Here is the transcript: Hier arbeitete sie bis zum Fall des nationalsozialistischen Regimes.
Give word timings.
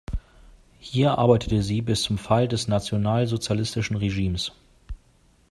Hier 0.79 1.19
arbeitete 1.19 1.61
sie 1.61 1.83
bis 1.83 2.01
zum 2.01 2.17
Fall 2.17 2.47
des 2.47 2.67
nationalsozialistischen 2.67 3.97
Regimes. 3.97 4.51